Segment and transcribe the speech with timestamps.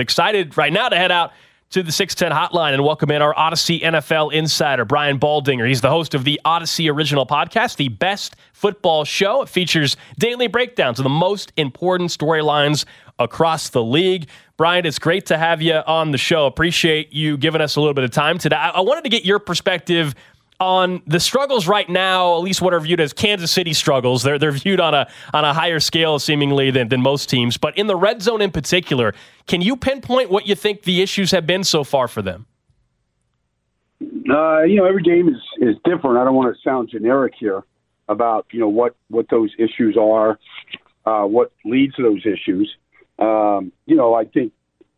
[0.00, 1.32] Excited right now to head out
[1.70, 5.68] to the 610 hotline and welcome in our Audacy NFL insider, Brian Baldinger.
[5.68, 9.42] He's the host of the Audacy Original Podcast, the best football show.
[9.42, 12.86] It features daily breakdowns of the most important storylines
[13.20, 14.28] across the league.
[14.56, 16.46] Brian, it's great to have you on the show.
[16.46, 18.56] Appreciate you giving us a little bit of time today.
[18.56, 20.16] I wanted to get your perspective
[20.60, 24.22] on the struggles right now, at least what are viewed as Kansas City struggles.
[24.22, 27.56] They're they're viewed on a on a higher scale seemingly than, than most teams.
[27.56, 29.14] But in the red zone in particular,
[29.46, 32.46] can you pinpoint what you think the issues have been so far for them?
[34.30, 36.16] Uh, you know, every game is, is different.
[36.16, 37.64] I don't want to sound generic here
[38.08, 40.38] about, you know, what, what those issues are,
[41.04, 42.74] uh, what leads to those issues.
[43.18, 44.52] Um, you know, I think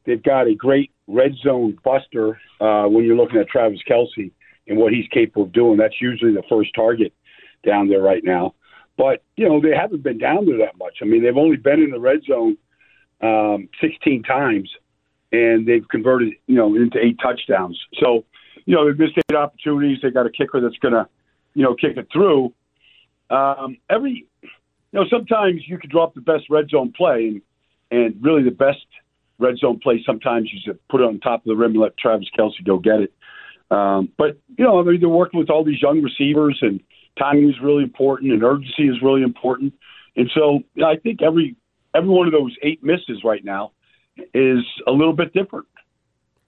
[0.05, 4.31] they've got a great red zone buster uh, when you're looking at Travis Kelce
[4.67, 5.77] and what he's capable of doing.
[5.77, 7.13] That's usually the first target
[7.65, 8.55] down there right now.
[8.97, 10.99] But, you know, they haven't been down there that much.
[11.01, 12.57] I mean, they've only been in the red zone
[13.23, 14.71] um, 16 times,
[15.33, 17.81] and they've converted, you know, into eight touchdowns.
[17.99, 18.25] So,
[18.67, 19.99] you know, they've missed eight opportunities.
[20.03, 21.09] They got a kicker that's going to,
[21.55, 22.53] you know, kick it through.
[23.31, 24.49] Um, every, you
[24.93, 27.43] know, sometimes you could drop the best red zone play, and,
[27.91, 28.85] and really the best
[29.39, 31.97] red zone play sometimes you just put it on top of the rim and let
[31.97, 33.13] Travis Kelce go get it.
[33.73, 36.79] Um, but you know, I mean, they're working with all these young receivers, and
[37.19, 39.73] timing is really important, and urgency is really important.
[40.15, 41.57] And so, you know, I think every
[41.95, 43.73] every one of those eight misses right now
[44.35, 45.67] is a little bit different.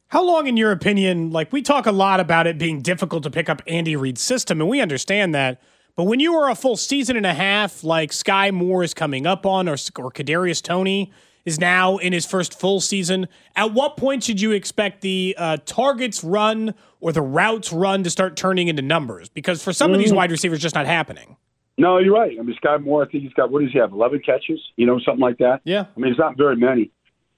[0.08, 3.30] How long, in your opinion, like we talk a lot about it being difficult to
[3.30, 5.62] pick up Andy Reid's system, and we understand that.
[5.96, 9.26] But when you are a full season and a half, like Skyy Moore is coming
[9.26, 11.10] up on, or or Kadarius Toney,
[11.44, 13.28] is now in his first full season.
[13.56, 18.10] At what point should you expect the uh, targets run or the routes run to
[18.10, 19.28] start turning into numbers?
[19.28, 19.94] Because for some mm-hmm.
[19.94, 20.16] of these mm.
[20.16, 21.36] wide receivers, just not happening.
[21.76, 22.36] No, you're right.
[22.38, 23.92] I mean, Skyy Moore, I think he's got what does he have?
[23.92, 25.60] Eleven catches, you know, something like that.
[25.64, 25.86] Yeah.
[25.96, 26.90] I mean, it's not very many,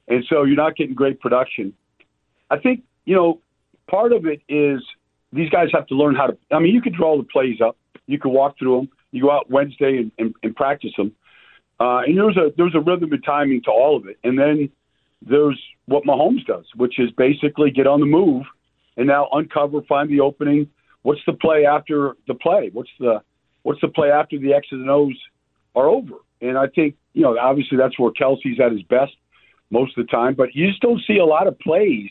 [0.09, 1.73] and so you're not getting great production.
[2.51, 3.41] I think you know
[3.89, 4.83] part of it is
[5.33, 6.37] these guys have to learn how to.
[6.51, 8.89] I mean, you could draw the plays up, you could walk through them.
[9.13, 11.13] You go out Wednesday and, and, and practice them
[11.79, 14.19] uh, and there's a there's a rhythm and timing to all of it.
[14.25, 14.71] And then
[15.23, 18.45] there's what Mahomes does, which is basically get on the move
[18.97, 20.69] and now uncover, find the opening.
[21.03, 22.71] What's the play after the play?
[22.73, 23.21] What's the
[23.63, 25.19] what's the play after the X's and O's
[25.75, 26.15] are over?
[26.41, 29.13] And I think you know obviously that's where Kelce's at his best
[29.71, 30.35] most of the time.
[30.35, 32.09] But you just don't see a lot of plays,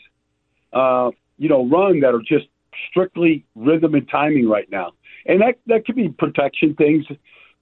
[0.74, 2.46] uh, you know, run that are just
[2.90, 4.92] strictly rhythm and timing right now.
[5.26, 7.06] And that that could be protection things.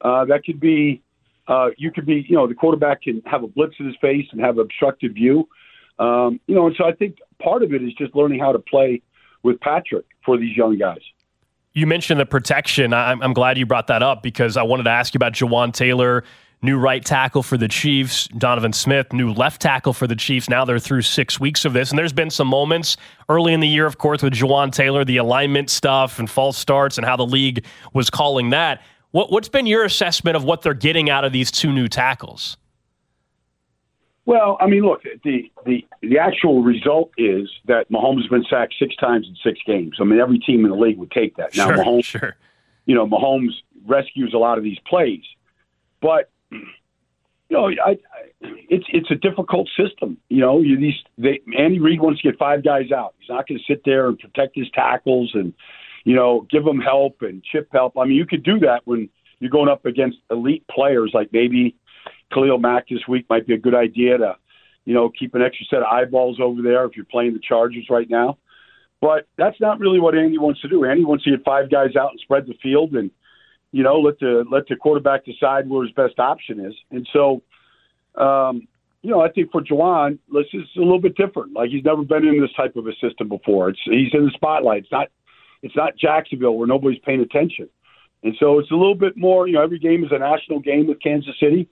[0.02, 1.02] Uh, that could be
[1.48, 4.26] uh, you could be, you know, the quarterback can have a blitz in his face
[4.32, 5.48] and have obstructive view.
[6.00, 8.60] Um, you know, and so I think part of it is just learning how to
[8.60, 9.02] play
[9.44, 11.02] with Patrick for these young guys.
[11.74, 12.94] You mentioned the protection.
[12.94, 15.74] I'm, I'm glad you brought that up because I wanted to ask you about Jawaan
[15.74, 16.24] Taylor,
[16.62, 20.50] new right tackle for the Chiefs, Donovan Smith, new left tackle for the Chiefs.
[20.50, 22.96] Now they're through six weeks of this, and there's been some moments
[23.28, 26.98] early in the year, of course, with Jawaan Taylor, the alignment stuff and false starts
[26.98, 28.82] and how the league was calling that.
[29.14, 32.58] What, what's been your assessment of what they're getting out of these two new tackles?
[34.26, 38.74] Well, I mean, look, the, the the actual result is that Mahomes has been sacked
[38.80, 39.98] six times in six games.
[40.00, 41.56] I mean, every team in the league would take that.
[41.56, 42.36] Now, sure, Mahomes, sure.
[42.86, 43.52] you know, Mahomes
[43.86, 45.24] rescues a lot of these plays,
[46.02, 46.66] but you
[47.52, 47.98] know, I, I,
[48.42, 50.18] it's it's a difficult system.
[50.30, 53.14] You know, you these they, Andy Reid wants to get five guys out.
[53.20, 55.54] He's not going to sit there and protect his tackles and
[56.04, 57.98] you know, give them help and chip help.
[57.98, 59.10] I mean, you could do that when
[59.40, 61.76] you're going up against elite players, like maybe
[62.34, 64.36] Khalil Mack this week might be a good idea to,
[64.86, 67.88] you know, keep an extra set of eyeballs over there if you're playing the Chargers
[67.90, 68.38] right now.
[69.02, 70.86] But that's not really what Andy wants to do.
[70.86, 73.12] Andy wants to get five guys out and spread the field and,
[73.72, 76.74] you know, let the let the quarterback decide where his best option is.
[76.90, 77.42] And so,
[78.16, 78.68] um,
[79.02, 81.54] you know, I think for Jawaan, this is a little bit different.
[81.54, 83.70] Like he's never been in this type of a system before.
[83.70, 84.84] It's he's in the spotlight.
[84.84, 85.10] It's not
[85.64, 87.70] it's not Jacksonville where nobody's paying attention.
[88.22, 90.88] And so it's a little bit more, you know, every game is a national game
[90.88, 91.68] with Kansas City.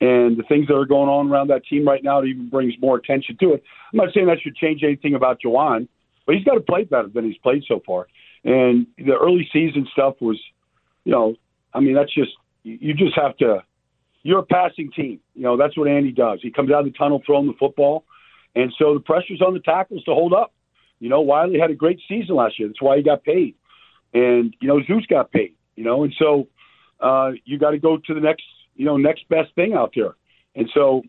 [0.00, 2.96] And the things that are going on around that team right now even brings more
[2.96, 3.62] attention to it.
[3.92, 5.88] I'm not saying that should change anything about Jawaan,
[6.26, 8.06] but he's got to play better than he's played so far.
[8.44, 10.38] And the early season stuff was,
[11.04, 11.36] you know,
[11.72, 12.32] I mean, that's just,
[12.62, 13.62] you just have to,
[14.22, 15.20] you're a passing team.
[15.34, 16.40] You know, that's what Andy does.
[16.42, 18.04] He comes out of the tunnel throwing the football.
[18.54, 20.52] And so the pressure's on the tackles to hold up.
[20.98, 22.68] You know, Wylie had a great season last year.
[22.68, 23.54] That's why he got paid.
[24.14, 26.48] And, you know, Zeus got paid, you know, and so
[27.00, 28.44] uh, you got to go to the next,
[28.74, 30.14] you know, next best thing out there.
[30.54, 31.02] And so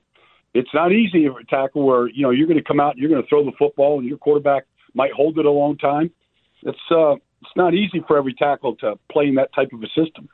[0.54, 3.10] it's not easy to tackle where, you know, you're going to come out and you're
[3.10, 6.12] going to throw the football and your quarterback might hold it a long time.
[6.64, 9.88] It's, uh, it's not easy for every tackle to play in that type of a
[9.88, 10.28] system.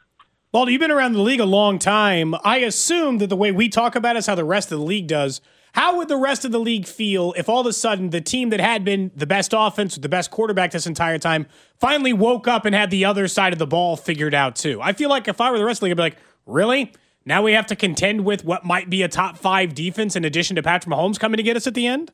[0.52, 2.36] Baldy, you've been around the league a long time.
[2.44, 4.86] I assume that the way we talk about it is how the rest of the
[4.86, 5.42] league does.
[5.74, 8.50] How would the rest of the league feel if all of a sudden the team
[8.50, 11.48] that had been the best offense, the best quarterback this entire time,
[11.80, 14.80] finally woke up and had the other side of the ball figured out too?
[14.82, 16.94] I feel like if I were the rest of the league, I'd be like, really?
[17.26, 20.56] Now we have to contend with what might be a top five defense in addition
[20.58, 22.12] to Patrick Mahomes coming to get us at the end?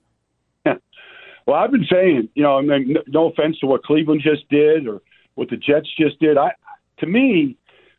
[1.50, 4.88] Well, I've been saying, you know, I mean, no offense to what Cleveland just did
[4.88, 5.02] or
[5.34, 6.38] what the Jets just did.
[6.38, 6.52] I,
[7.00, 7.58] to me,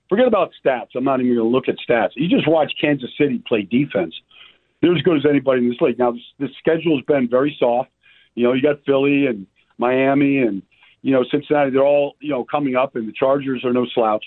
[0.09, 0.91] forget about stats.
[0.95, 2.11] I'm not even going to look at stats.
[2.15, 4.15] You just watch Kansas City play defense.
[4.81, 5.99] They're as good as anybody in this league.
[5.99, 7.91] Now, the schedule has been very soft.
[8.35, 9.47] You know, you got Philly and
[9.79, 10.63] Miami and
[11.03, 11.71] you know Cincinnati.
[11.71, 14.25] They're all you know coming up, and the Chargers are no slouch.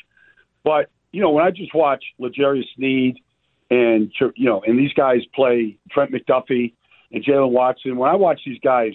[0.63, 3.17] But you know, when I just watch L'Jarius Sneed
[3.69, 6.73] and you know, and these guys play Trent McDuffie
[7.11, 7.97] and Jaylen Watson.
[7.97, 8.93] When I watch these guys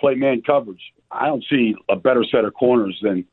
[0.00, 0.92] play man coverage.
[1.10, 3.24] I don't see a better set of corners than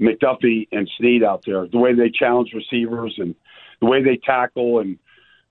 [0.00, 1.66] McDuffie and Sneed out there.
[1.66, 3.34] The way they challenge receivers and
[3.80, 4.98] the way they tackle and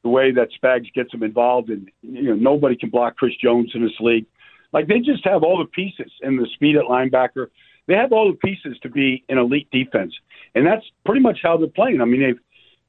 [0.03, 3.71] the way that Spags gets them involved and you know nobody can block Chris Jones
[3.73, 4.25] in this league.
[4.71, 7.47] Like they just have all the pieces and the speed at linebacker.
[7.87, 10.13] They have all the pieces to be an elite defense,
[10.55, 12.01] and that's pretty much how they're playing.
[12.01, 12.39] I mean, they've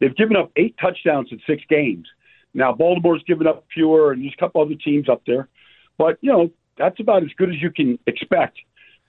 [0.01, 2.07] they've given up eight touchdowns in six games.
[2.53, 5.49] Now Baltimore's given up fewer, and there's a couple other teams up there,
[5.99, 8.59] but you know that's about as good as you can expect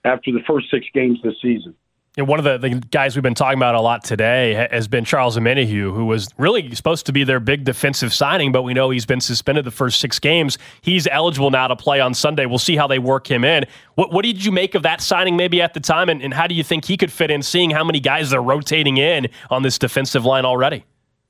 [0.04, 1.74] after the first six games this season.
[2.18, 5.04] And one of the, the, guys we've been talking about a lot today has been
[5.04, 8.88] Charles Omenihu, who was really supposed to be their big defensive signing, but we know
[8.88, 10.56] he's been suspended the first six games.
[10.80, 12.46] He's eligible now to play on Sunday.
[12.46, 13.66] We'll see how they work him in.
[13.96, 16.46] What, what did you make of that signing maybe at the time, and, and how
[16.46, 19.62] do you think he could fit in, seeing how many guys they're rotating in on
[19.62, 20.86] this defensive line already?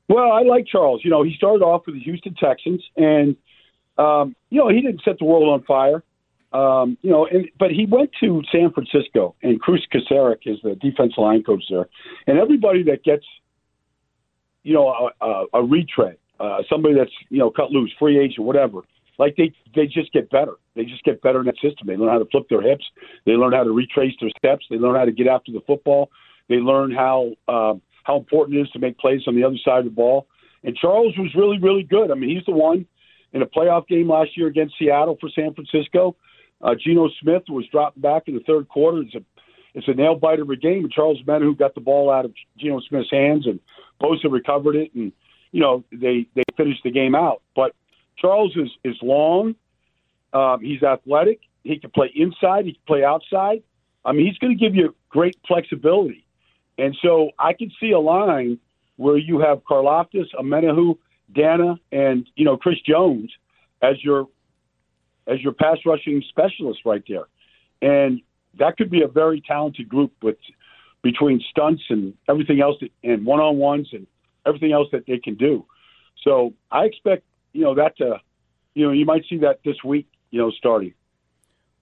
[0.08, 1.00] Well, I like Charles.
[1.02, 3.34] You know, he started off with the Houston Texans, and,
[3.98, 6.04] um, you know, he didn't set the world on fire.
[6.52, 10.74] Um, you know, and, but he went to San Francisco, and Kris Kocurek is the
[10.76, 11.88] defensive line coach there.
[12.26, 13.24] And everybody that gets,
[14.62, 18.46] you know, a, a, a retread, uh, somebody that's you know cut loose, free agent,
[18.46, 18.82] whatever,
[19.18, 20.52] like they they just get better.
[20.74, 21.86] They just get better in that system.
[21.86, 22.84] They learn how to flip their hips.
[23.24, 24.66] They learn how to retrace their steps.
[24.70, 26.10] They learn how to get after the football.
[26.48, 29.80] They learn how um, how important it is to make plays on the other side
[29.80, 30.28] of the ball.
[30.62, 32.10] And Charles was really really good.
[32.12, 32.86] I mean, he's the one
[33.32, 36.16] in a playoff game last year against Seattle for San Francisco
[36.62, 39.02] uh, Geno Smith was dropped back in the third quarter.
[39.02, 39.24] It's a
[39.74, 40.84] it's a nail biter of a game.
[40.84, 43.60] And Charles who got the ball out of Geno Smith's hands, and
[44.00, 45.12] Bosa recovered it, and
[45.52, 47.42] you know they they finished the game out.
[47.54, 47.74] But
[48.18, 49.54] Charles is is long.
[50.32, 51.40] Um, he's athletic.
[51.62, 52.64] He can play inside.
[52.64, 53.62] He can play outside.
[54.04, 56.26] I mean, he's going to give you great flexibility.
[56.78, 58.58] And so I can see a line
[58.96, 60.96] where you have Karlaftis, Omenihu,
[61.32, 63.30] Danna, and you know Chris Jones
[63.82, 64.28] as your
[65.26, 67.24] as your pass rushing specialist right there.
[67.82, 68.20] And
[68.58, 70.36] that could be a very talented group with
[71.02, 74.06] between stunts and everything else that, and one on ones and
[74.46, 75.64] everything else that they can do.
[76.22, 78.20] So I expect, you know, that to,
[78.74, 80.94] you know, you might see that this week, you know, starting.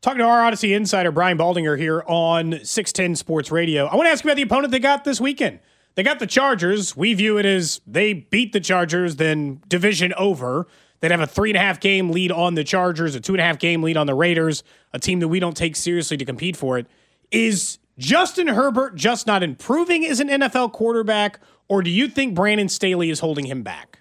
[0.03, 3.87] Talking to our Audacy insider, Brian Baldinger, here on 610 Sports Radio.
[3.87, 5.61] I want to ask you about the opponent they got this weekend.
[5.95, 6.95] They got the Chargers.
[6.95, 10.67] We view it as they beat the Chargers, then division over.
[11.01, 13.41] They'd have a three and a half game lead on the Chargers, a two and
[13.41, 14.63] a half game lead on the Raiders,
[14.93, 16.87] a team that we don't take seriously to compete for it.
[17.31, 22.69] Is Justin Herbert just not improving as an NFL quarterback, or do you think Brandon
[22.69, 24.01] Staley is holding him back?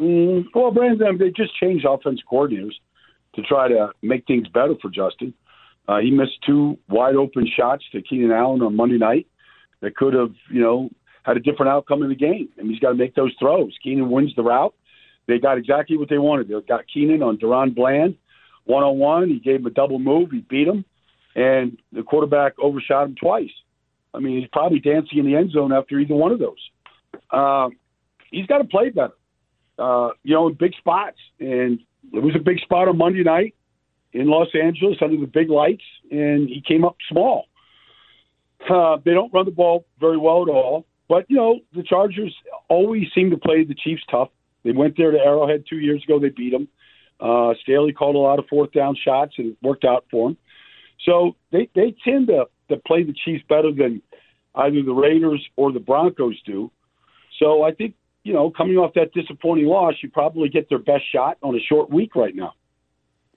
[0.00, 2.74] Mm, well, Brandon, they just changed offense coordinators
[3.34, 5.32] to try to make things better for Justin.
[5.88, 9.26] Uh, he missed two wide open shots to Keenan Allen on Monday night
[9.80, 10.90] that could have, you know,
[11.22, 12.48] had a different outcome in the game.
[12.58, 13.74] And he's got to make those throws.
[13.82, 14.74] Keenan wins the route
[15.26, 16.48] they got exactly what they wanted.
[16.48, 18.16] They got Keenan on DaRon Bland
[18.66, 19.28] one on one.
[19.30, 20.30] He gave him a double move.
[20.30, 20.84] He beat him,
[21.34, 23.50] and the quarterback overshot him twice.
[24.12, 26.70] I mean, he's probably dancing in the end zone after either one of those.
[27.30, 27.68] Uh,
[28.30, 29.14] he's got to play better,
[29.78, 31.18] uh, you know, in big spots.
[31.38, 31.80] And
[32.12, 33.54] it was a big spot on Monday night
[34.12, 37.46] in Los Angeles under the big lights, and he came up small.
[38.68, 40.86] Uh, they don't run the ball very well at all.
[41.08, 42.34] But, you know, the Chargers
[42.68, 44.30] always seem to play the Chiefs tough.
[44.66, 46.18] They went there to Arrowhead two years ago.
[46.18, 46.68] They beat them.
[47.20, 50.36] Uh, Staley called a lot of fourth down shots and it worked out for them.
[51.04, 54.02] So they they tend to to play the Chiefs better than
[54.54, 56.70] either the Raiders or the Broncos do.
[57.38, 57.94] So I think
[58.24, 61.60] you know coming off that disappointing loss, you probably get their best shot on a
[61.60, 62.54] short week right now.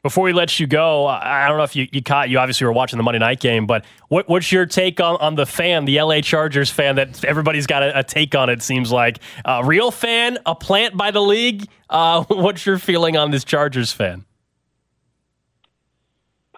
[0.02, 2.72] Before we let you go, I don't know if you, you caught, you obviously were
[2.72, 6.02] watching the Monday night game, but what, what's your take on, on the fan, the
[6.02, 9.20] LA Chargers fan that everybody's got a, a take on, it seems like?
[9.44, 11.68] A real fan, a plant by the league?
[11.90, 14.24] Uh, what's your feeling on this Chargers fan?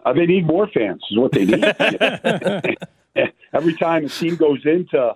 [0.05, 1.63] Uh, they need more fans, is what they need.
[3.53, 5.15] Every time a team goes into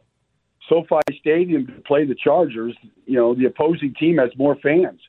[0.67, 4.99] SoFi Stadium to play the Chargers, you know, the opposing team has more fans.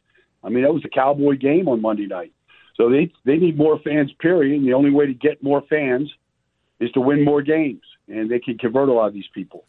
[0.44, 2.34] I mean, that was a Cowboy game on Monday night
[2.76, 4.12] So they they need more fans.
[4.18, 4.58] Period.
[4.58, 6.12] And the only way to get more fans
[6.78, 9.64] is to win more games, and they can convert a lot of these people.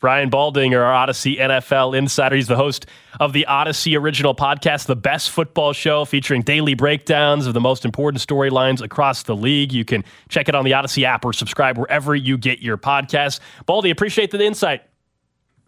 [0.00, 2.36] Brian Baldinger, our Audacy NFL insider.
[2.36, 2.86] He's the host
[3.18, 7.84] of the Audacy original podcast, the best football show featuring daily breakdowns of the most
[7.84, 9.72] important storylines across the league.
[9.72, 13.40] You can check it on the Audacy app or subscribe wherever you get your podcasts.
[13.66, 14.82] Baldy, appreciate the insight.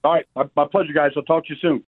[0.04, 0.26] All right.
[0.36, 1.10] My, my pleasure, guys.
[1.16, 1.78] I'll talk to you soon.